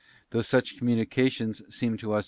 Though 0.31 0.41
such 0.41 0.79
communications 0.79 1.61
seem 1.71 1.95
to 1.97 2.13
us. 2.13 2.19